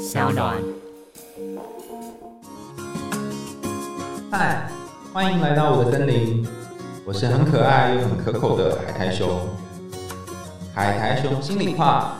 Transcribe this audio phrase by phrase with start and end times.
[0.00, 0.56] 小暖。
[4.30, 4.66] 嗨，
[5.12, 6.46] 欢迎来到我的森林，
[7.04, 9.46] 我是很可爱又很可口的海苔熊。
[10.72, 12.16] 海苔熊心里话，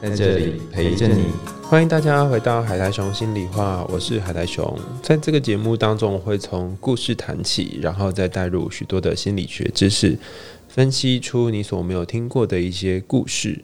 [0.00, 1.24] 在这里陪着你。
[1.64, 4.78] 欢迎大家回到海苔熊心里话，我是海苔熊。
[5.02, 10.16] 在这个节目当中，我会从故事谈起，然后再带入许多的心理学知识，
[10.68, 13.58] 分析出你所没有听过的一些故事。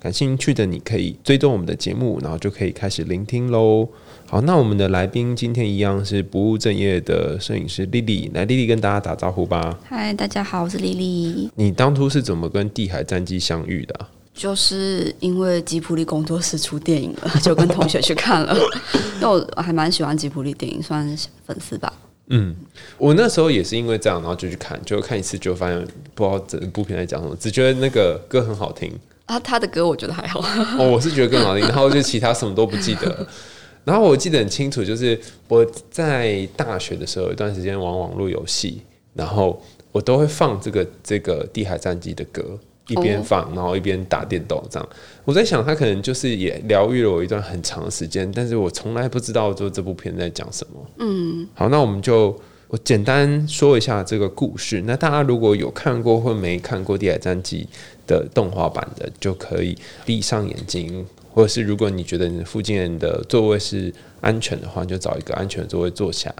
[0.00, 3.88] 感兴趣的你可以追踪我们的节目，然后就可以开始聆听喽。
[4.26, 9.76] 好，那我们的来宾今天一样是不务正业的摄影师丽丽，来丽丽跟大家打招呼吧。
[9.84, 11.50] 嗨，大家好，我是丽丽。
[11.56, 18.56] 你当初是怎么跟地海战机相遇的啊、就是因为吉普力工作室出电影了，就跟同学去看了。
[19.20, 21.92] 因为我还蛮喜欢吉普力电影，算是粉丝吧。
[22.28, 22.54] 嗯，
[22.98, 25.84] 我那时候也是因为这样，然后就去看，就看一次就发现
[26.14, 28.92] 不知道整部片在讲什么，只觉得那个歌很好听。
[29.28, 30.40] 啊，他的歌我觉得还好。
[30.78, 33.26] 哦，我是觉得更好听，然后就其他什么都不记得。
[33.84, 38.82] 然后我记得很清楚，就是我在大学的时候有一段时间玩网络游戏，
[39.14, 44.88] 然后我都会放这个这个《地海战记》的歌，一边放，然后一边打电动这样。
[45.24, 50.86] 我在想，他可能就是也疗愈了我一段很长的时间，但是我从来不知道就这部片在讲什么。
[50.98, 52.38] 嗯，好，那我们就
[52.68, 54.82] 我简单说一下这个故事。
[54.86, 57.66] 那大家如果有看过或没看过《地海战记》
[58.08, 66.34] 的动画版的，就可以闭上眼睛，或者是如果你觉得你附近人的座位是安全的话，就找一个安全的座位坐下，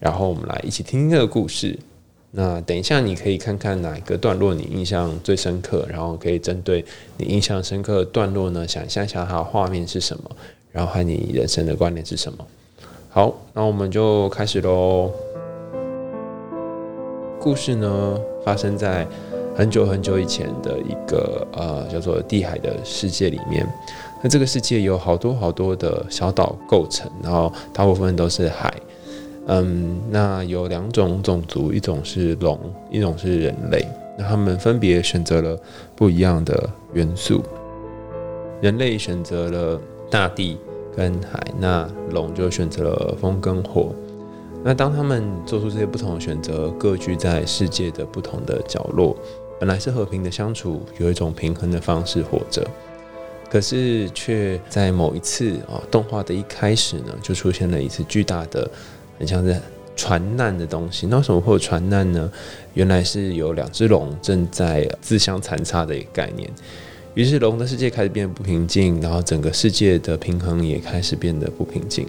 [0.00, 1.78] 然后我们来一起听听这个故事。
[2.34, 6.82] 那等一下，你可以看看哪一个段落你印象最深刻，然后可以针对
[7.18, 10.30] 你印象深刻的段落呢，想象一下它的画面是什么，
[10.70, 12.46] 然后和你人生的关联是什么。
[13.10, 15.12] 好，那我们就开始喽。
[17.38, 19.06] 故事呢，发生在
[19.54, 23.66] 很久很久以前的一个呃叫做地海的世界里面。
[24.22, 28.72] 那这个世界有好多好多的小岛构成，然后大部分都是海。
[29.46, 32.58] 嗯，那有两种种族，一种是龙，
[32.90, 33.84] 一种是人类。
[34.16, 35.58] 那他们分别选择了
[35.96, 37.42] 不一样的元素。
[38.60, 40.56] 人类选择了大地
[40.96, 43.92] 跟海，那龙就选择了风跟火。
[44.64, 49.16] 那当他们做出这些不同的选择，各居在世界的不同的角落，
[49.62, 52.66] 本来是和平的相处，有一种平衡的方式活着。
[53.48, 58.68] 可是却在某一次啊，动画的一开始呢，就出现了一次巨大的，
[59.20, 59.56] 很像是
[59.94, 61.06] 船难的东西。
[61.06, 62.28] 那为什么会有船难呢？
[62.74, 66.50] 原来是有两只龙正在自相残杀的一个概念。
[67.14, 72.04] 于是龙的世界开始变得不平静，然后整个世界的平衡也开始变得不平静。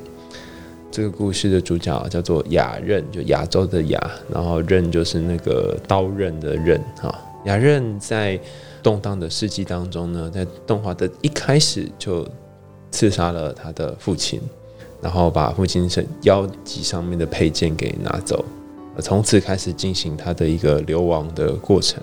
[0.90, 7.14] 这个故事的主角叫做雅刃，就亚洲的雅，然后刃就是那个刀刃的刃啊。
[7.46, 8.40] 雅刃在
[8.82, 12.28] 动荡的世纪当中呢，在动画的一开始就
[12.92, 14.42] 刺杀了他的父亲，
[15.02, 18.44] 然后把父亲身腰脊上面的佩剑给拿走，
[19.00, 22.02] 从此开始进行他的一个流亡的过程。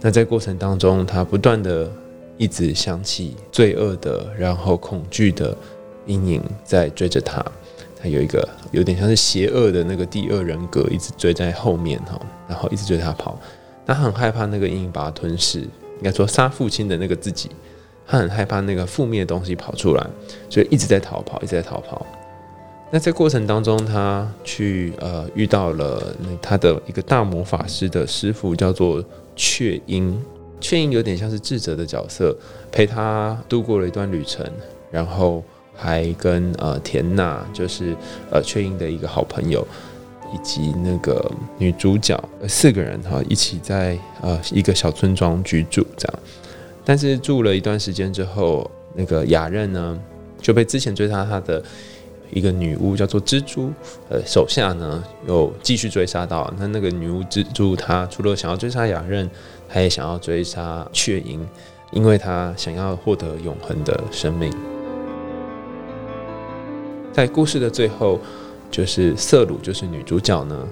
[0.00, 1.90] 那在过程当中，他不断的
[2.36, 5.56] 一直想起罪恶的，然后恐惧的
[6.04, 7.44] 阴影在追着他。
[7.98, 13.40] 他有一个有点像是邪恶的那个第二人格，一直追在后面哈，然后一直追他跑。
[13.86, 17.48] 他很害怕那个阴影把他吞噬，应该说杀父亲的那个自己，
[18.06, 20.06] 他很害怕那个负面的东西跑出来，
[20.50, 22.04] 所以一直在逃跑，一直在逃跑。
[22.90, 29.04] 那在过程当中，他去呃遇到了那他的一个大魔法师的师傅，叫做
[29.34, 30.20] 雀鹰。
[30.60, 32.34] 雀鹰有点像是智者的角色，
[32.72, 34.44] 陪他度过了一段旅程，
[34.90, 35.42] 然后
[35.74, 37.94] 还跟呃田娜，就是
[38.30, 39.66] 呃雀鹰的一个好朋友，
[40.36, 46.18] 以及那个女主角四个人哈一起在呃一个小村庄居住这样。
[46.84, 49.98] 但是住了一段时间之后，那个雅刃呢
[50.40, 51.62] 就被之前追杀他的
[52.30, 53.72] 一个女巫叫做蜘蛛，
[54.10, 56.52] 呃手下呢又继续追杀到。
[56.58, 59.28] 那那个女巫蜘蛛她除了想要追杀雅刃，
[59.68, 61.48] 她也想要追杀雀鹰，
[61.92, 64.52] 因为她想要获得永恒的生命。
[67.12, 68.20] 在故事的最后，
[68.70, 70.68] 就是瑟鲁，就是女主角呢，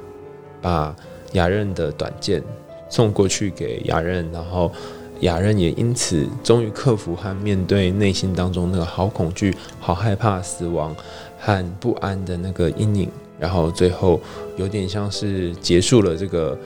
[0.61, 0.95] 把
[1.33, 2.43] 雅刃的短剑
[2.89, 4.71] 送过去给雅刃，然后
[5.21, 10.95] 雅刃也因此终于克服和面对内心当中那个好恐惧、好害怕死亡
[11.39, 14.21] 和不安的那个阴影，然后最后
[14.57, 16.59] 有点像是结束了这个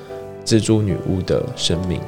[0.45, 2.01] 蜘蛛女巫的生命。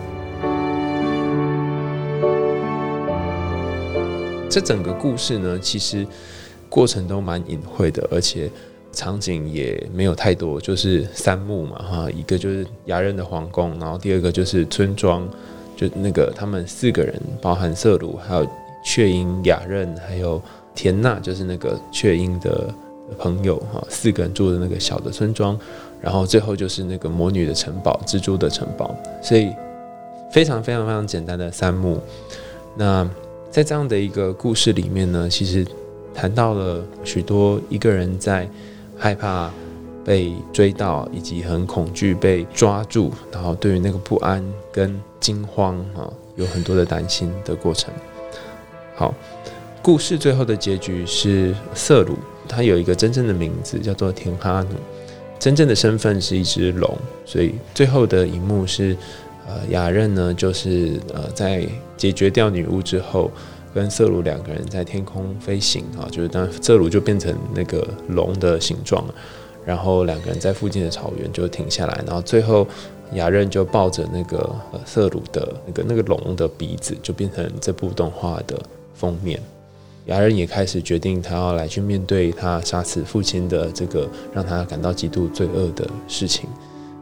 [4.49, 6.05] 这整个故事呢，其实
[6.69, 8.51] 过程都蛮隐晦的，而且
[8.93, 15.29] 场景也没有太多，就是三幕嘛，哈，一个就是雅人的皇宫，然后第二个就是村庄，
[15.77, 18.47] 就那个他们四个人，包含瑟鲁，还有
[18.85, 20.43] 雀鹰、雅刃，还有
[20.75, 22.73] 田娜就是那个雀鹰的
[23.19, 25.59] 朋友哈，四个人住的那个小的村庄，
[26.01, 29.51] 然后最后就是那个魔女的城堡，蜘蛛的城堡，所以
[30.33, 32.01] 非常非常非常简单的三幕。
[32.77, 33.09] 那
[33.51, 35.67] 在这样的一个故事里面呢，其实
[36.15, 38.49] 谈到了许多一个人在
[39.01, 39.51] 害怕
[40.05, 46.07] 被追到，以及很恐惧被抓住，然后对于那个不安跟惊慌啊，
[46.37, 47.93] 有很多的担心的过程。
[48.95, 49.15] 好，
[49.83, 52.17] 故事最后的结局是瑟鲁，
[52.47, 54.77] 他有一个真正的名字叫做田哈努，
[55.39, 56.95] 真正的身份是一只龙，
[57.25, 58.97] 所以最后的一幕是。
[59.49, 63.29] 呃，雅任呢，就是呃，在解决掉女巫之后，
[63.75, 69.05] 跟瑟鲁两个人在天空飞行啊，就是当瑟鲁就变成那个龙的形状，
[69.65, 72.67] 然后两个人在附近的草原就停下来，然后最后
[73.15, 74.39] 雅任就抱着那个
[74.73, 78.59] 呃瑟鲁的那个那个龙的鼻子，就变成这部动画的
[78.95, 79.41] 封面。
[80.07, 86.49] 雅任也开始决定，他要来去面对他杀死父亲的这个让他感到极度罪恶的事情。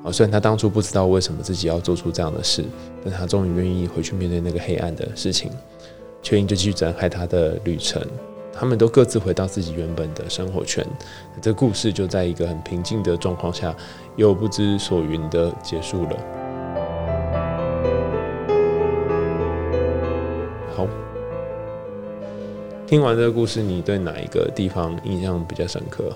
[0.04, 2.64] 啊，虽然他当初不知道为什么自己要做出这样的事，
[3.04, 5.50] 但他终于愿意回去面对那个黑暗的事情。
[6.28, 8.02] 雀鹰就继续展开他的旅程，
[8.52, 10.86] 他们都各自回到自己原本的生活圈。
[11.40, 13.74] 这故事就在一个很平静的状况下，
[14.16, 16.10] 又不知所云的结束了。
[20.76, 20.86] 好，
[22.86, 26.14] 听完这个故事，你对哪一个地方印象比较深刻？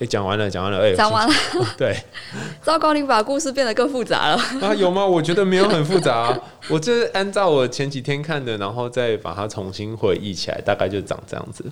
[0.00, 1.34] 哎，讲完了，讲完了，哎，讲完了，
[1.76, 1.94] 对，
[2.64, 4.36] 糟糕，你把故事变得更复杂了
[4.66, 4.74] 啊？
[4.74, 5.04] 有吗？
[5.04, 6.34] 我觉得没有很复杂，
[6.68, 11.62] 我这按照我前几天看的，然后再把它重新回忆起来，大概就长这样子。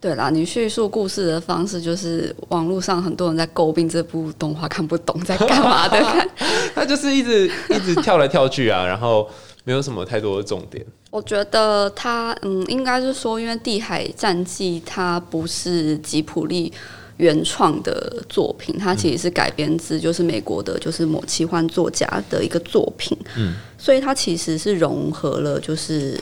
[0.00, 6.02] 对啦，你叙述故事的方式就是网络上很多人在诟病这部动画看不懂在干嘛的，
[6.74, 9.28] 他就是一直一直跳来跳去啊，然后
[9.64, 10.82] 没有什么太多的重点。
[11.10, 16.72] 我觉得他嗯，应该是说，因为《地海战记》它不是吉普力。
[17.20, 26.18] 原创的作品，它其实是改编自就是美国的，就是某奇幻作家的一个作品，嗯，所以它其实是融合了就是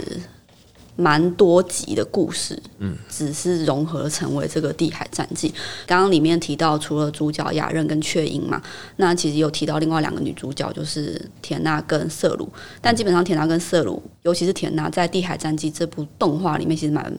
[0.96, 5.48] 蛮多集的故事，嗯，只是融合成为这个《地海战记》。
[5.86, 8.60] 刚刚里面提到，除了主角雅任跟雀鹰嘛，
[8.96, 12.48] 那其实有提到另外两个女主角，就是田娜跟瑟鲁。
[12.80, 17.16] 但基本上田娜跟瑟鲁，尤其是田娜，在《地海战记》这部动画里面，其实蛮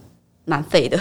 [0.49, 0.99] 蛮废的。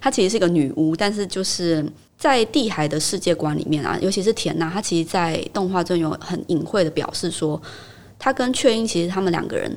[0.00, 1.84] 她其实是一个女巫，但是就是。
[2.16, 7.60] 在地海的世界观里面啊，尤其是田娜，她其实，在动画中有很隐晦的表示说，
[8.18, 9.70] 她跟雀鹰其实他们两个人，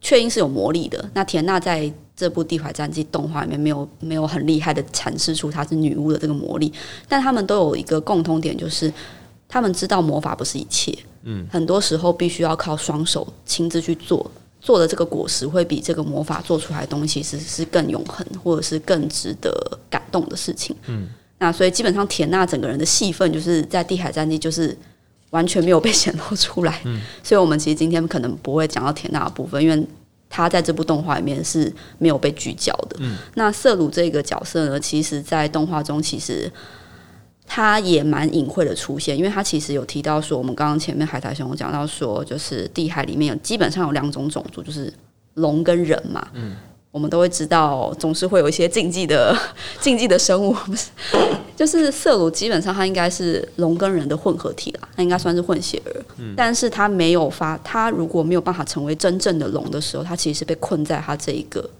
[0.00, 1.10] 雀鹰是有魔力的。
[1.12, 6.72] 那田娜在这部《地海战记》动画里面没有没有很厉害的阐释出她是女巫的这个魔力，
[7.08, 8.90] 但他们都有一个共通点，就是
[9.48, 19.50] 他们知道魔法不是一切，嗯，很多时候必须要靠双手亲自去做，做的这个果实会比这个魔法做出来的东西是是更永恒，或者是更值得
[19.88, 21.08] 感动的事情，嗯。
[21.38, 24.76] 那所以基本上田娜整个人的戏份就是在地海战记就是
[25.30, 29.86] 完全没有被显露出来，嗯， 所以我们其实今天可能不会讲到田娜的部分，因为
[30.28, 32.96] 她在这部动画里面是没有被聚焦的。
[32.98, 36.52] 嗯，那瑟鲁这个角色呢，其实，在动画中其实
[37.52, 44.92] 他也蛮隐晦的出现，因为他其实有提到说，我们刚刚前面海苔熊讲到说，就是地海里面有基本上有两种种族，就是
[45.34, 46.54] 龙跟人嘛，嗯。
[46.92, 49.36] 我们都会知道，总是会有一些禁忌的
[49.80, 50.88] 禁忌的生物，不是？
[51.56, 55.90] 就是色鲁，基本上它应该是龙跟人的混合体啦，它应该算是混血儿。
[56.18, 61.70] 嗯，但是它没有发，它如果没有办法成为真正的龙的时候，它其实是被困在它这一个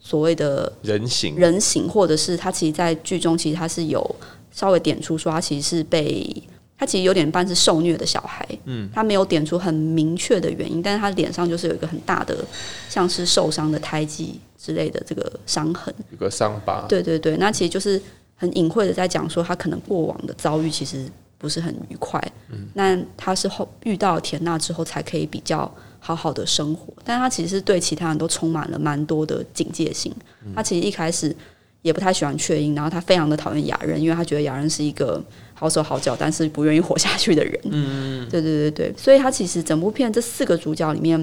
[0.00, 4.16] 所谓的人形人形，或者是它其实，在剧中其实它是有
[4.56, 6.42] 稍微点出说，他其实是被。
[6.78, 12.36] 他其实有点半是受虐的小孩，嗯，他没有点出很明确的原因，但是他脸上就是有一个很大的，
[12.90, 16.84] 像是受伤的胎记之类的这个伤痕，有个伤疤。
[16.86, 17.98] 对对对，那其实就是
[18.34, 25.60] 很隐晦的在讲说他可能过往的遭遇其实不是很愉快，嗯，那他是后遇到田娜之后才可以比较
[25.98, 30.14] 好好的生活，但他其实对其他人都充满了蛮多的警戒性。
[30.54, 31.34] 他其实一开始
[31.86, 35.22] 也不太喜欢雀鹰，然后他非常的讨厌雅人，因为他觉得雅人是一个。
[35.58, 37.58] 好手好脚，但是不愿意活下去的人。
[37.70, 41.18] 嗯，对对对对，所以他其实整部片这四个主角里面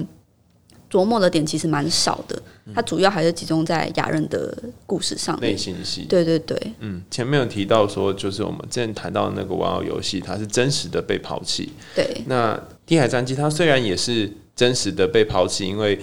[0.90, 2.42] 琢磨的点其实蛮少的，
[2.74, 4.52] 他主要还是集中在雅人的
[4.86, 5.38] 故事上。
[5.40, 6.06] 内心戏。
[6.08, 6.60] 对对对。
[6.80, 11.72] 嗯，前面有提到说，就是我们之前谈到那个玩偶游戏，它是真实的被抛弃。
[11.94, 12.04] 对。
[12.26, 15.96] 那《地海战记》它虽然也是真实的被抛弃，因为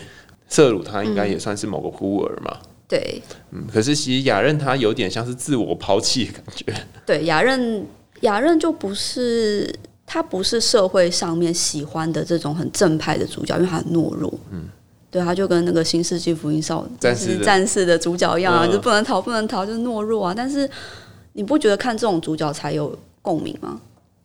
[0.47, 2.57] 瑟鲁他应该也算是某个孤儿嘛。
[2.91, 3.21] 对。
[3.51, 6.65] 嗯，可是其实雅任他有点像是自我抛弃的感觉。
[7.07, 7.87] 对，雅任。
[8.21, 9.73] 雅任就不是
[10.05, 14.31] 他不是社会上面喜欢的这种很正派的主角，因为他很懦弱。
[14.51, 14.65] 嗯，
[15.09, 20.35] 对，他就跟那个《新世纪福音少战士的战士的主角一样啊，嗯就不能逃，不能逃，就是懦弱啊。
[20.37, 20.69] 但是
[21.33, 23.81] 你不觉得看这种主角才有共鸣吗？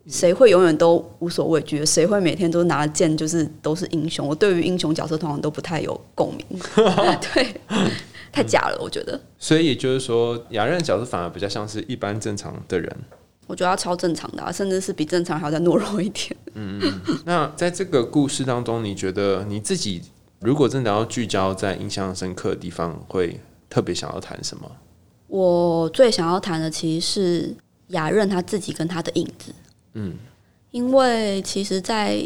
[0.07, 1.83] 谁会永远都无所畏惧？
[1.83, 4.27] 谁会每天都拿剑，就是都是英雄？
[4.27, 6.45] 我对于英雄角色通常都不太有共鸣，
[7.33, 7.47] 对，
[8.37, 9.19] 太假了，我觉得。
[9.39, 12.95] 所以也就是说，雅任的角色反而比较像是一般正常的人。
[13.47, 16.35] 我觉得他超正常的、啊，甚至是比正常还要再懦弱一点。
[16.53, 16.79] 嗯
[17.25, 20.03] 那在这个故事当中，你觉得你自己
[20.41, 23.39] 如果真的要聚焦在印象深刻的地方，会
[23.69, 24.69] 特别想要谈什么？
[25.27, 27.55] 我最想要谈的其实是
[27.87, 29.51] 雅任他自己跟他的影子。
[29.93, 30.13] 嗯，
[30.71, 32.21] 因为其实在，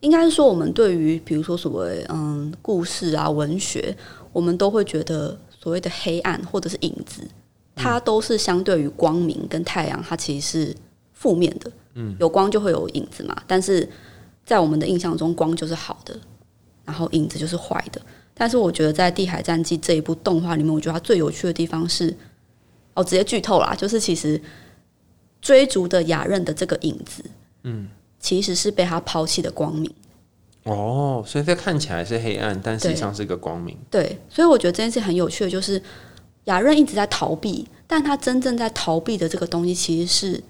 [0.00, 3.94] 应该是说，我们对于比如说所谓嗯故事啊、文学，
[4.32, 7.22] 我们都会觉得所谓的黑暗或者是影子，
[7.74, 10.76] 它都是相对于光明跟太阳，它其实是
[11.12, 11.70] 负面的。
[11.94, 13.88] 嗯，有光就会有影子嘛，但是
[14.44, 16.18] 在我们的印象中，光就是好的，
[16.84, 18.00] 然后影子就是坏的。
[18.34, 22.16] 但是我觉得在《地海战记》这一部动画里面，我觉得它最有趣的地方是，
[22.94, 24.40] 哦，直接剧透啦，就是其实
[25.42, 27.22] 追逐的雅任的这个影子，
[27.64, 27.86] 嗯，
[28.18, 29.92] 其实是被他抛弃的光明。
[30.64, 33.76] 哦，所以这看起来是黑暗，但实际上是个光明。
[33.90, 35.82] 对，所以我觉得这件事很有趣的，就是
[36.44, 40.42] 雅任一直在逃避，但他真正在逃避的这个东西，其实是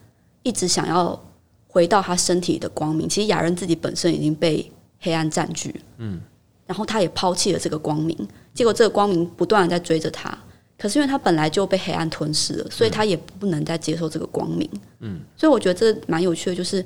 [0.43, 1.19] 一直想要
[1.67, 3.09] 回到他身体里的光明。
[3.09, 6.21] 其实雅任自己本身已经被黑暗占据，嗯，
[6.67, 8.17] 然后他也抛弃了这个光明，
[8.53, 10.37] 结果这个光明不断的在追着他。
[10.79, 14.69] 可是因为他本来就被黑暗吞噬了，所以他也不能再接受这个光明。
[14.99, 16.85] 嗯，所以我觉得这蛮有趣的，就是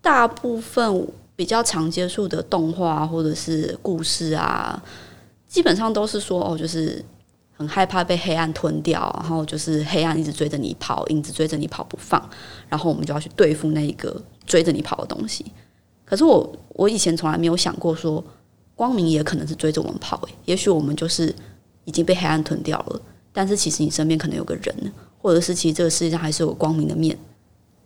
[0.00, 1.08] 大部分
[1.42, 4.80] 比较常接触的动画或者是故事啊，
[5.48, 7.04] 基本上都是说哦，就是
[7.50, 12.30] 很害怕被黑暗吞掉，然后就是黑暗一直追着你跑，影子追着你跑不放，
[12.68, 15.44] 然后我们就要去对付那一个追着你跑的东西。
[16.04, 18.22] 可是我我以前从来没有想过说，
[18.76, 21.34] 光明也可能是追着我们跑、欸，也许我们就是
[21.86, 23.00] 已经被黑暗吞掉了，
[23.32, 27.18] 但是其实你身边可能有个人，或者是其实这个世界上还是有光明的面，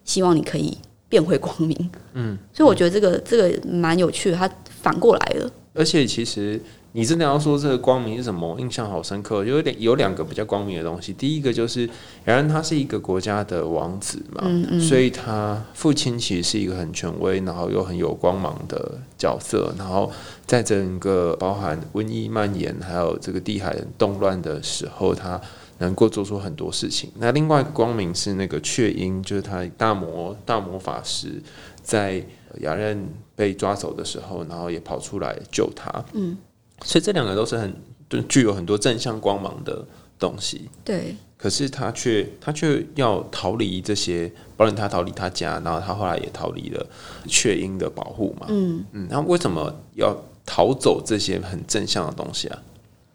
[0.05, 0.77] 希望你可以
[1.09, 1.91] 变回光明。
[2.15, 5.51] 嗯，所以我觉得这个这个蛮有趣的，它反过来了。
[5.75, 6.61] 而且其实
[6.97, 9.45] 你真的要说这个光明是什么，印象好深刻。
[9.45, 11.13] 有点有两个比较光明的东西。
[11.13, 11.87] 第一个就是，
[12.25, 14.43] 雅然他是一个国家的王子嘛，
[14.81, 19.75] 所以他父亲其实是一个很权威，然后又很有光芒的角色。
[19.77, 20.11] 然后
[20.47, 25.39] 在整个包含瘟疫蔓延，还有这个地海动乱的时候，他
[25.77, 27.11] 能够做出很多事情。
[27.19, 31.43] 那另外一个光明是那个雀鹰，就是他大魔大魔法师
[31.83, 32.25] 在
[32.61, 35.93] 雅任被抓走的时候，然后也跑出来救他。
[36.15, 36.39] 嗯，
[36.85, 37.75] 所以这两个都是很
[38.09, 39.85] 就具有很多正向光芒的
[40.19, 40.69] 东西。
[40.85, 46.87] 对，可是他却他却要逃离这些，包括他逃离他家，然后他后来也逃离了
[47.27, 48.47] 雀鹰的保护嘛。
[48.49, 52.63] 嗯嗯，那为什么要逃走这些很正向的东西啊？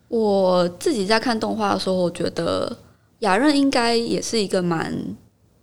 [0.10, 2.78] 我自己在看动画的时候，我觉得
[3.20, 4.94] 雅任应该也是一个蛮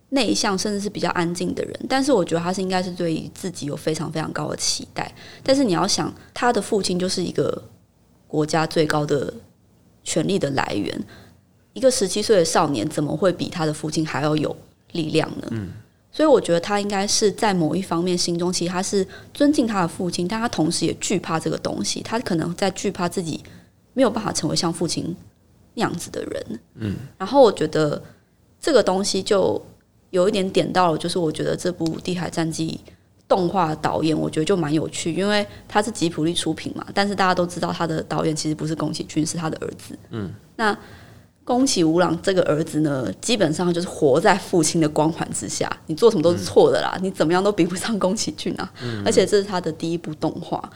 [0.09, 1.79] 内向，甚至是比较安静的人。
[1.87, 5.13] 但是我觉得他是应该是对于自己有非常非常高的期待。
[5.43, 7.61] 但是你要想，他的父亲就是一个
[8.29, 9.33] 国家最高的
[10.03, 11.03] 权力的来源，
[11.73, 14.55] 一个十七岁的少年怎么会比他的父亲还要有
[14.91, 15.67] 力量呢？
[16.11, 22.01] 所以我觉得他应该是在某一方面心中，其实他是尊敬他的父亲，但他同时也惧怕这个东西。
[22.01, 23.43] 他可能在惧怕自己
[23.93, 25.15] 没有办法成为像父亲
[25.73, 26.59] 那样子的人。
[26.75, 28.01] 嗯，然后我觉得
[28.59, 29.59] 这个东西就
[30.11, 32.79] 有一点点到了，就是我觉得这部《地海战记》
[33.29, 39.97] 动画导演，我觉得就蛮有趣，因为他是吉卜力出品嘛，但是大家都知道他的导演其实不是宫崎骏，是他的儿子。
[40.09, 40.75] 嗯，那
[41.45, 48.73] 宫崎吾朗这个儿子呢，基本上就是活在父亲的光环之下，你做什么都是错的啦，你怎么样都比不上宫崎骏啊。
[49.05, 50.67] 而且这是他的第一部动画，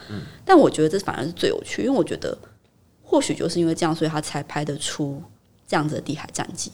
[0.44, 2.36] 但我觉得这反而是最有趣，因为我觉得
[3.02, 5.20] 或许就是因为这样，所以他才拍得出
[5.66, 6.70] 这样子的《地海战记》。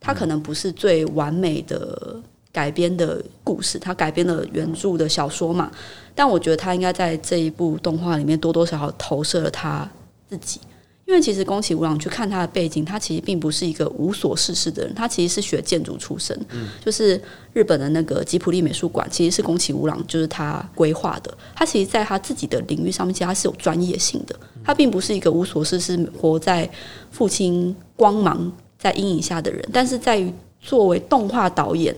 [0.00, 2.22] 他可能不是最完美的
[2.52, 5.70] 改编的故事，它改编了原著的小说嘛，
[6.14, 9.88] 但我觉得他应该在这一部动画里面多多少少投射了他
[10.28, 10.60] 自己。
[11.06, 16.40] 因为其实宫崎吾朗去看他的背景，他其实并不是一个无所事事的人，他其实是学建筑出身，
[16.84, 17.20] 就是
[17.52, 21.36] 日本的那个吉普力美术馆，其实是宫崎吾朗就是他规划的。
[21.52, 26.70] 他其实在他自己的领域上面，其实他是有专业性的，他并不是一个无所事事活在
[27.10, 31.92] 父亲光芒在阴影下的人，但是在于作为动画导演，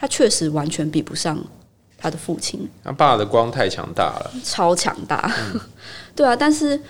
[0.00, 1.38] 他确实完全比不上
[1.98, 2.66] 他的父亲。
[2.82, 4.32] 他爸的光太强大了。
[4.42, 5.30] 超强大，
[6.16, 6.34] 对啊。
[6.34, 6.80] 但是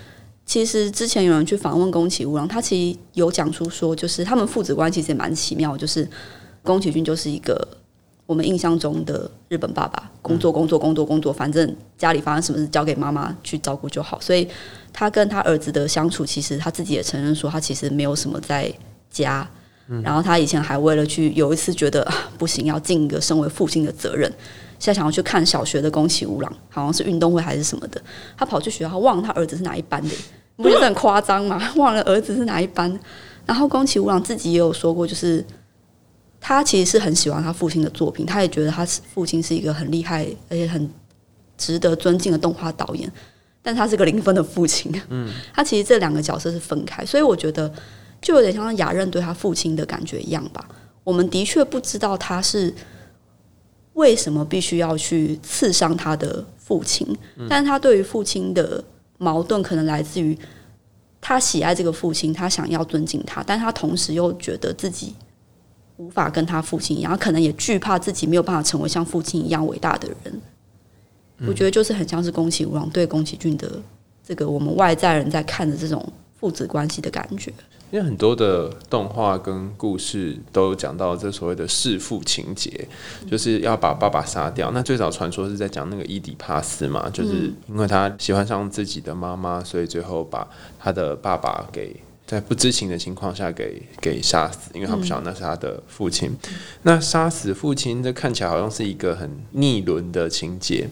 [0.47, 6.09] 其实之前有人去访问宫崎吾郎，他其实有讲出说，就是他们父子关系其实也蛮奇妙，就是
[6.63, 7.67] 宫崎骏就是一个
[8.27, 14.21] 我们印象中的日本爸爸，工作工作工作工作，反正家里发生什么事交给妈妈去照顾就好。
[14.21, 14.49] 所以
[14.93, 18.73] 他跟他儿子的相处，其实他自己也承认说，他其实没有什么在
[19.11, 19.45] 家。
[20.05, 22.07] 然后他以前还为了去有一次觉得
[22.39, 24.31] 不行，要尽一个身为父亲的责任，
[24.79, 28.01] 现在想要去看小学的宫崎吾朗，好像是运动会还是什么的，
[28.37, 30.15] 他跑去学校，忘了他儿子是哪一班的，
[30.55, 31.61] 你不觉得很夸张吗？
[31.75, 32.97] 忘了儿子是哪一班。
[33.45, 35.45] 然后宫崎吾朗自己也有说过，就是
[36.41, 40.89] 他其实是很喜欢他父亲的作品，他也觉得他父亲是一个很厉害而且很
[41.59, 43.11] 值得尊敬的动画导演，
[43.61, 44.93] 但他是个零分的父亲。
[45.09, 47.73] 嗯，他其实这两个角色是分开，所以我觉得。
[48.21, 50.69] 就有点像雅任对他父亲的感觉一样吧。
[51.05, 52.73] 我们的确不知道他是
[53.95, 57.07] 为什么必须要去刺伤他的父亲，
[57.49, 58.83] 但是他对于父亲的
[59.19, 60.39] 矛盾可能来自于
[61.21, 65.15] 他喜爱这个父亲，他想要尊敬他，但他同时又觉得自己
[65.97, 70.41] 无法跟他父亲一样，可能也惧怕自己没有办法成为像父亲一样伟大的人。
[71.47, 73.83] 我觉得就是很像是宫崎吾朗对宫崎骏的
[74.23, 76.07] 这个我们外在人在看的这种
[76.41, 77.53] 父子关系的感觉。
[77.93, 82.87] 因为很多的动画跟故事都有讲到这所谓的弑父情节，
[83.29, 84.71] 就是要把爸爸杀掉。
[84.71, 91.97] 那最早传说是在讲那个伊底帕斯嘛，就是因为他喜欢上自己的妈妈，所以最后把他的爸爸给
[92.29, 96.31] 在不知情的情况下给给杀死，因为他不晓得那是他的父亲。
[96.83, 100.89] 那杀死父亲，这看起来好像是一个很逆伦的情节。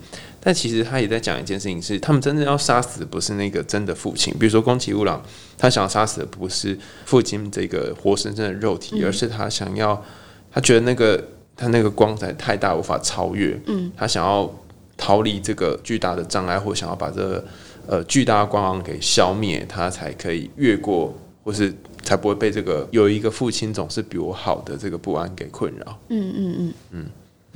[0.49, 5.23] 但其实他也在讲一件事情，是他们真正要杀死的不是那个真的父亲，比如说宫崎吾朗，
[5.59, 6.75] 他想要杀死的不是
[7.05, 10.02] 父亲这个活生生的肉体，而是他想要，
[10.50, 11.23] 他觉得那个
[11.55, 14.50] 他那个光彩太大无法超越，嗯，他想要
[14.97, 17.45] 逃离这个巨大的障碍，或想要把这个
[17.87, 21.14] 呃巨大的光芒给消灭，他才可以越过，
[21.45, 21.71] 或是
[22.02, 26.75] 才不会被这个有一个父亲总是比我好的这个不安给困扰，嗯嗯嗯。
[26.93, 27.07] 嗯。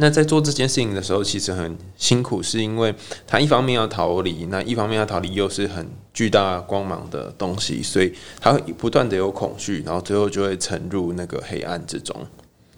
[0.03, 2.93] 那在做这件事情的时候，其实很辛苦，是因为
[3.25, 12.17] 他一方面要逃离，那一方面要逃离又是很巨大光芒的东西，所以他会不断的有恐惧，然后最后就会沉入那个黑暗之中。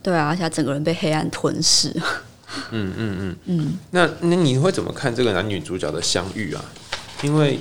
[0.03, 1.91] 对啊，而且整个人被黑暗吞噬。
[2.71, 3.79] 嗯嗯嗯嗯。
[3.91, 6.63] 那那你会怎么看这个男女主角的相遇啊？
[7.23, 7.59] 因为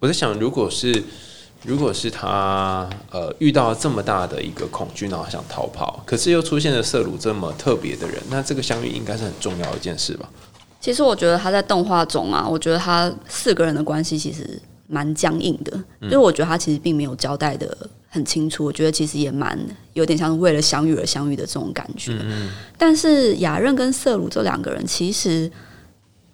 [0.00, 1.00] 我在想，如果是。
[1.64, 10.28] 如果是他呃遇到这么大的一个恐惧，然后想逃跑，可是又出现了色鲁这么特别的人，那这个相遇应该是很重要的一件事吧？
[10.80, 17.76] 其实我觉得他在动画中啊，我觉得他四个人的关系其实蛮僵硬的，因为我觉得他其实并没有交代的
[18.08, 18.64] 很清楚。
[18.64, 19.56] 我觉得其实也蛮
[19.92, 22.12] 有点像为了相遇而相遇的这种感觉。
[22.76, 25.48] 但是雅任跟色鲁这两个人，其实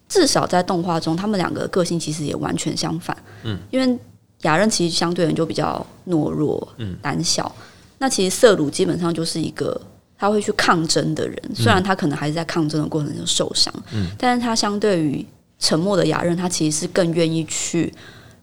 [0.08, 3.14] 至少在动画中，他们两个个性其实也完全相反。
[3.42, 3.98] 嗯，因为。
[4.42, 6.68] 雅人其实相对人就比较懦弱、
[7.02, 7.52] 胆小。
[7.98, 9.80] 那其实色鲁基本上就是一个
[10.16, 13.74] 他会去抗争的人，虽然他可能还是在抗争的过程中受伤，
[14.16, 15.26] 但是他相对于
[15.58, 17.92] 沉默的雅人，他其实是更愿意去。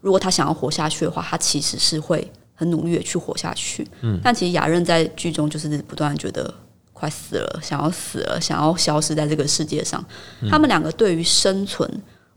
[0.02, 3.88] 如果他想要活下去的话，他其实是会很努力的去活下去。
[4.22, 6.54] 但其实雅任在剧中就是不断觉得
[6.92, 10.04] 快死了，想要死了，想要消失在这个世界上。
[10.50, 11.90] 他们两个对于生存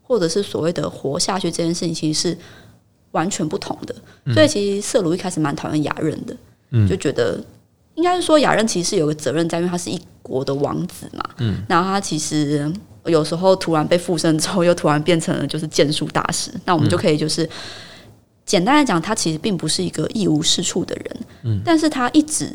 [0.03, 2.39] 或者是所谓的活下去这件事情，其实是。
[3.13, 3.95] 完全不同的，
[4.35, 6.37] 所以其实色鲁一开始蛮讨厌雅人的，
[6.87, 7.43] 就觉得
[7.95, 11.25] 应该是说雅人其实是有个责任在，因为他是一国的王子嘛。
[11.39, 12.71] 嗯，然后他其实
[13.07, 16.53] 有时候突然被附身之后，又突然变成了就是剑术大师。
[16.67, 17.49] 那我们就可以就是
[18.45, 21.17] 简单来讲，他其实并不是一个一无是处的人。
[21.45, 22.55] 嗯，但是他一直，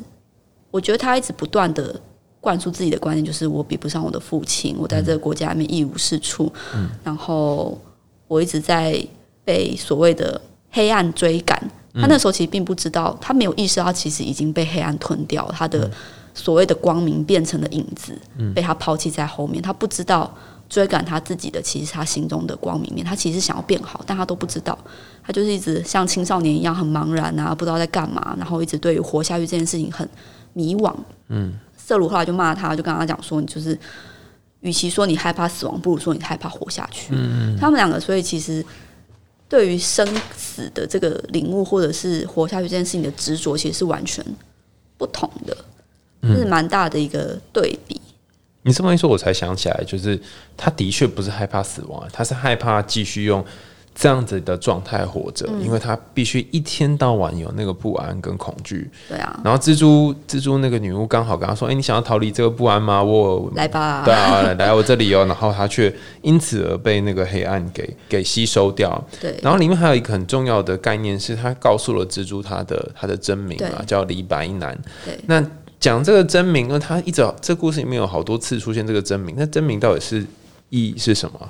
[0.70, 2.00] 我觉得他一直不断的
[2.40, 6.54] 灌输自己的观念，就是我比不上我的父亲，我在这个国家里面一无是处。
[6.76, 7.82] 嗯，然后
[8.28, 9.04] 我一直在。
[9.46, 10.40] 被所谓的
[10.72, 11.60] 黑暗追赶，
[11.94, 15.90] 他那时候其实并不知道，他没有意识到其实已经被黑暗吞掉，他的
[16.34, 18.18] 所谓的光明变成了影子，
[18.56, 19.62] 被他抛弃在后面。
[19.62, 20.34] 他不知道
[20.68, 23.06] 追赶他自己的，其实他心中的光明面。
[23.06, 24.76] 他其实想要变好，但他都不知道，
[25.24, 30.08] 他就是一直像青少年一样很茫然啊，不知道在干嘛，然后一直对于活下去这件事情很
[30.54, 30.92] 迷惘。
[31.28, 33.78] 嗯，瑟鲁后来就骂他，就跟他讲说：“你就是，
[34.62, 38.66] 与其说你害怕死亡，不如说你害怕活下去。”嗯，他们两个，所以其实。
[39.54, 40.04] 对于生
[40.36, 44.26] 死的这个领悟，或者是活下去这件事情的执着，其实是完全
[44.98, 45.56] 不同的，
[46.24, 48.02] 这是蛮大的一个对比。
[48.64, 50.20] 你这么一说，我才想起来，就是
[50.58, 53.46] 他的确不是害怕死亡，他是害怕继续用。
[53.96, 58.90] 这样子的状态活着，因为他必须一天到晚有那个不安跟恐惧。
[59.08, 59.40] 对啊。
[59.44, 63.04] 然后蜘蛛蜘蛛那个女巫刚好跟他说：“哎，你想要逃离这个不安吗？
[63.04, 65.26] 我来吧。”对啊，来我这里哦。
[65.26, 69.02] 然后他却因此而被那个黑暗给给吸收掉。
[69.22, 69.40] 对。
[69.44, 74.78] 然后里面还有一个很重要的概念，是他告诉了蜘蛛他的他的真名啊，叫李白男。
[75.06, 75.20] 对。
[75.28, 75.46] 那
[75.80, 80.26] 讲这个真名，因为他一直这故事里面有好多次出现这个真名，那真名到底是
[80.70, 81.50] 意义是什么？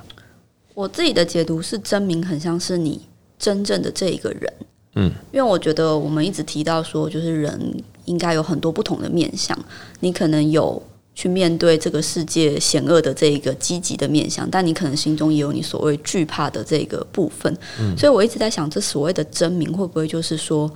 [0.73, 3.01] 我自己的解读是，真名很像是你
[3.37, 4.53] 真正的这一个人。
[4.95, 9.57] 嗯，因为我觉得我们一直提到说，就是人应该有很多不同的面相，
[10.01, 10.81] 你可能有
[11.15, 17.51] 去面对这个世界险恶的这一个积极的面相，但你可能心中也有你所谓惧怕的这个部分。
[17.79, 20.71] 嗯，所以我一直在想，这所谓的真名会不会就是说，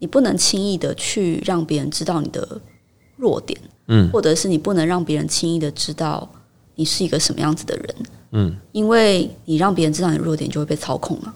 [0.00, 2.60] 你不能轻易的去让别人知道你的
[3.16, 6.28] 弱点，嗯，或者是你不能让别人轻易的知道
[6.76, 7.94] 你是一个什么样子的人，
[8.32, 11.34] 嗯，因为你让别人知道你的弱点，就会被操控嘛。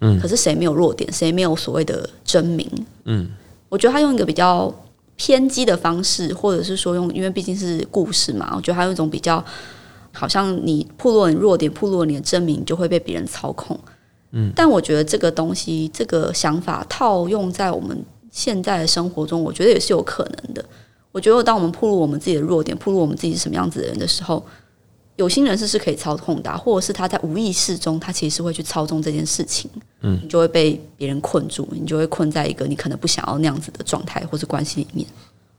[0.00, 1.12] 嗯可是谁没有弱点？
[1.12, 2.70] 谁没有所谓的真名？
[3.04, 3.28] 嗯，
[3.68, 4.72] 我觉得他用一个比较
[5.16, 9.44] 偏激的方式，或者是说用，因为毕竟是故事嘛，我觉得他用一种比较，
[10.12, 13.78] 好像你暴露你弱点，暴露你的真名，就会被别人操控。
[14.30, 17.98] 嗯，但我觉得这个东西，这个想法套用在我们
[18.30, 20.64] 现在的生活中，我觉得也是有可能的。
[21.10, 24.46] 我觉得当我们暴露我们自己的弱点，暴露我们自己是什么样子的人的时候，
[25.18, 29.68] 有心人士是可以操控的啊、或者是他在无意识中，他其实是会去操纵这件事情。
[30.00, 35.06] 嗯，你就会被别人困住，你就会困在一个你可能不想要那样子的状态或是关系里面。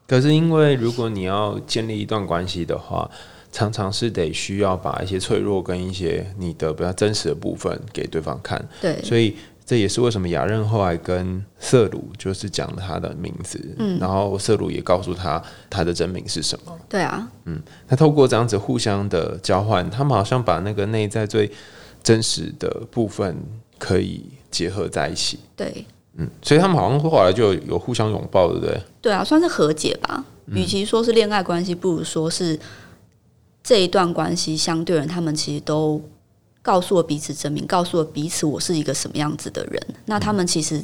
[0.08, 3.12] 可是因为如果你要建立一段关系的话，
[3.52, 9.36] 常常是得需要把一些脆弱跟一些你的比较真实的部分给对方看，对，所以
[9.70, 16.76] 这也是为什么雅任后来跟瑟鲁就是讲了他的名字，嗯然后瑟鲁也告诉他他的真名是什么。
[16.90, 21.52] 对啊，嗯那透过这样子互相的交换，他们好像把那个内在最
[22.02, 23.38] 真实的部分
[23.78, 25.38] 可以结合在一起。
[25.56, 28.82] 对，嗯，所以他们好像后来就有互相拥抱，对不对？
[29.04, 30.26] 对啊，算是和解吧。
[30.48, 32.60] 与其说是恋爱关系，不如说是
[33.62, 36.02] 这一段关系相对人，他们其实都
[36.70, 39.82] 告诉了彼此真名，告诉了彼此我是一个什么样子的人。
[40.06, 40.80] 那他们其实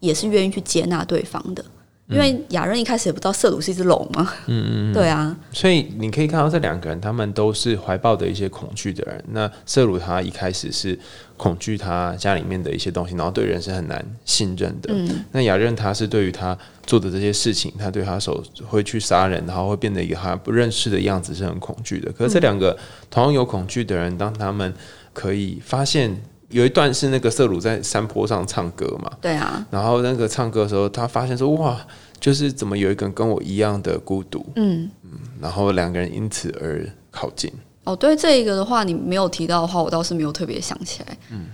[0.00, 1.64] 也是愿意去接纳对方的，
[2.08, 4.32] 因为雅人一开始也不知道色鲁是一只龙嘛。
[4.48, 9.24] 嗯嗯，对啊，所以你可以看到这两个人，他们都是怀抱的一些恐惧的人。
[9.28, 10.98] 那色鲁他一开始是
[11.36, 14.92] 恐惧他家里面的一些东西，然后对人是很难信任的。
[14.92, 22.10] 嗯，那雅人他是对于他做的这些事情，他对他手会去杀人，然后会变得一个他不认识的样子，是很恐惧的。
[22.12, 22.76] 可是这两个
[23.08, 24.72] 同样有恐惧的人，当他们
[25.12, 26.14] 可以发现
[26.48, 31.78] 有一段是那个瑟鲁在山坡上唱歌嘛，对啊，然后那个唱歌的时候，他发现说哇，
[32.18, 34.90] 就是怎么有一个人跟我一样的孤独，嗯。
[35.40, 37.52] 然后两个人因此而靠近。
[37.84, 41.16] 哦，对这一个的话，你没有提到的话，我倒是没有特别想起来。
[41.30, 41.46] 嗯，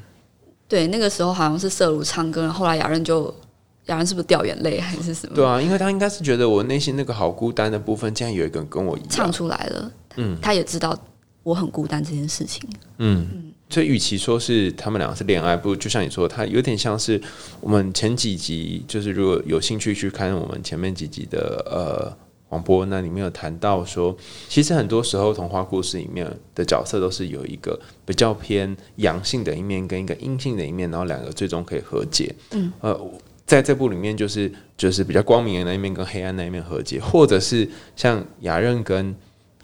[0.67, 3.33] 对，那个时候好像是瑟鲁唱歌，然后后来雅人就
[3.87, 5.35] 雅人是不是掉眼泪还是什么？
[5.37, 9.31] 对啊，因为他应该是觉得我内心那个好孤单的部分，竟然有一个人跟我一唱。
[9.31, 9.93] 出来了。
[10.17, 10.97] 嗯他也知道
[11.44, 12.68] 我很孤单这件事情。
[12.98, 17.20] 嗯，所以与其说是他们两个是恋爱，不如就像你说，他有点像是
[17.61, 22.11] 我们前几集，就是如果有兴趣去看我们前面几集的呃
[22.48, 24.16] 广播，那里面有谈到说，
[24.48, 32.35] 其实很多时候童话故事里面的角色都是有一个比较偏阳性的一面跟一个阴性的一面，然后两个最终可以和解。
[32.50, 33.00] 嗯，呃。
[33.46, 39.14] 在这部里面，就是就是比较光明的那一面跟黑暗那一面和解，或者是像雅任跟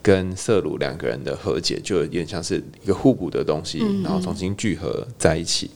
[0.03, 5.71] 跟瑟鲁两个人的和解，就有点像是一个互补的东西，嗯然后重新聚合在一起。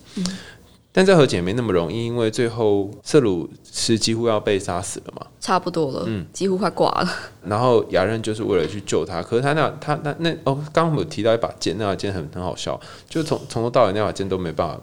[0.97, 7.11] 但这和解没那么容易，因为最后瑟鲁是几乎要被杀死了嘛，差不多了，嗯几乎快挂了。
[7.43, 14.81] 然后雅任就是为了去救他，可是他那他那那哦，刚刚我们有提到一把剑，那把剑很很好笑，就从从头到尾那把剑都没办法。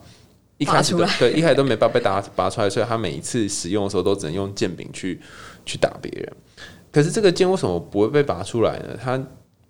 [0.57, 5.19] 一开始对，一开始都没办法被打拔出来，所以他每一次使用的时候都只能用剑柄去
[5.65, 6.33] 去打别人。
[6.91, 8.97] 可是这个剑为什么不会被拔出来呢？
[9.01, 9.21] 他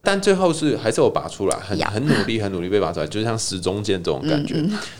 [0.03, 4.55] 但最后是还是有拔出来，很很努力，很努力被拔出来，就像时钟剑这种感觉。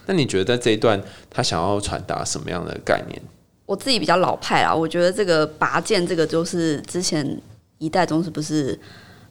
[0.06, 3.20] 那你觉得在这一段他想要传达什么样的概念？
[3.66, 7.26] 我自己比较老派啦，我觉得这个拔剑这个就是之前
[7.80, 8.78] 一代宗师不是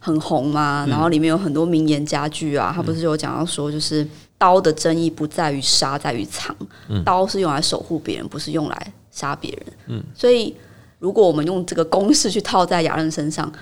[0.00, 0.84] 很红吗？
[0.88, 4.04] 然后里面有很多名言佳句啊，他不是有讲到说，就是
[4.38, 6.56] 刀的争议不在于杀，在于藏。
[7.04, 9.66] 刀是用来守护别人，不是用来杀别人。
[9.86, 10.56] 嗯，所以
[11.00, 13.52] 如果我们用这个公式去套在雅人身上，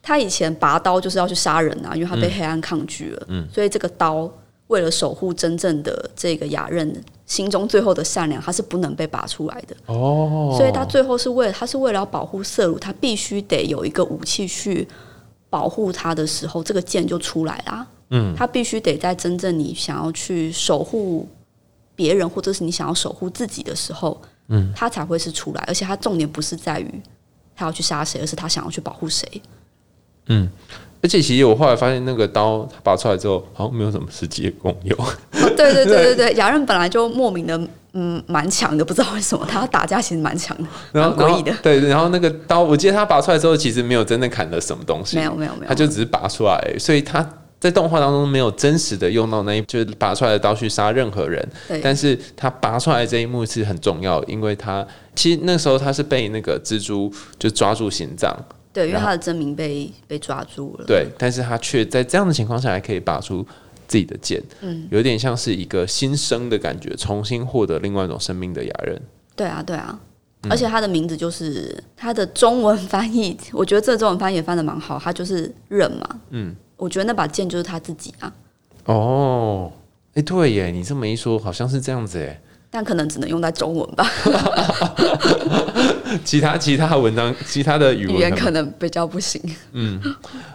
[0.00, 3.26] 他以前拔刀就是要去杀人啊，因为他被黑暗抗拒了。
[3.28, 4.30] 嗯，所以这个刀
[4.68, 9.76] 为了守护真正的这个雅人心中最后的善良，他是不能被拔出来的。
[9.86, 14.86] 哦所以他最后是为了他是为了要保护色鲁，他必须得有一个武器去
[15.50, 17.86] 保护他的时候，这个剑就出来啦。
[18.10, 21.28] 嗯，他必须得在真正你想要去守护
[21.94, 25.64] 别人，或者是你想要守护自己的时候，嗯，他才会是出来。
[25.66, 27.02] 而且他重点不是在于
[27.54, 29.26] 他要去杀谁，而是他想要去保护谁。
[30.26, 30.48] 嗯
[31.00, 34.98] 而且其实我后来发现，那个刀拔出来之后，好像没有什么实际的功用。
[34.98, 35.14] 哦，
[35.56, 37.56] 对对对对 对，雅人本来就莫名的
[37.92, 41.54] 嗯蛮强的，不知道为什么他打架其实蛮强的，然后诡异的。
[41.62, 47.24] 对，然后那个刀，我记得他拔出来之后，其实没有真的砍了什么东西，没有没有没有他就只是拔出来，所以他
[47.60, 58.36] 在动画当中没有真实的用到那一就是拔出来的刀去杀任何人，对但是他拔出来这一幕是很重要，因为他其实那时候他是被那个蜘蛛就抓住心脏，
[58.72, 60.84] 对，因为他的真名被被抓住了。
[60.86, 63.44] 对，但是他却在这样的情况下还可以拔出
[63.86, 69.00] 自己的剑，嗯，有点像是一个新生的感觉，重新获得另外一种生命的雅人。
[69.34, 69.98] 对啊，对啊。
[70.44, 76.20] 嗯而且他的名字就是他的中文翻译， 我觉得这中文翻译也翻的蛮好，他就是刃嘛。
[76.30, 78.32] 嗯，我觉得那把剑就是他自己啊，
[78.86, 79.70] 哦，
[80.14, 82.40] 哎，对耶，你这么一说，好像是这样子哎。
[82.70, 84.06] 但可能只能用在中文吧，
[86.24, 89.40] 其他其他的文章，其他的语文语言可能比较不行。
[89.72, 90.00] 嗯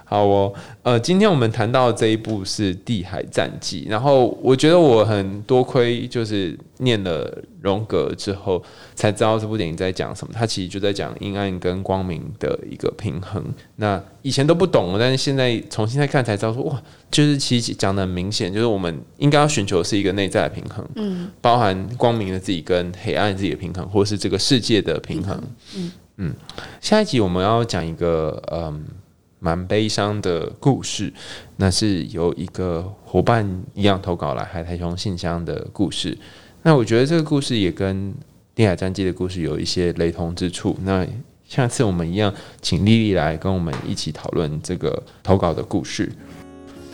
[0.05, 8.61] 好哦，呃，今天我们谈到这一部是《地海战记》，然后我觉得我很多亏，就是念了荣格之后，
[8.93, 10.31] 才知道这部电影在讲什么。
[10.35, 13.43] 它其实就在讲阴暗跟光明的一个平衡。
[13.77, 25.41] 那以前都不懂，但是现在重新再看才知道说，哇，就是其实讲的很明显，就是我们应该要寻求的是一个内在的平衡，嗯，包含光明的自己跟黑暗自己的平衡，或是这个世界的平衡。
[26.17, 26.33] 嗯
[26.79, 28.85] 下一集我们要讲一个嗯
[29.39, 31.11] 蛮悲伤的故事，
[31.57, 36.17] 那是由一个伙伴一样投稿来海苔熊信箱的故事。
[36.61, 38.11] 那我觉得这个故事也跟
[38.55, 40.77] 《定海战记》的故事有一些雷同之处。
[40.83, 41.05] 那
[41.45, 46.09] 下次我们一样，请丽丽来跟我们一起讨论这个投稿的故事。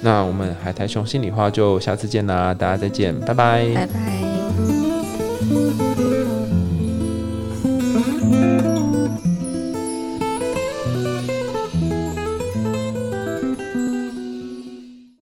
[0.02, 5.89] 那我们海苔熊心里话就下次见啦，大家再见，拜拜拜拜。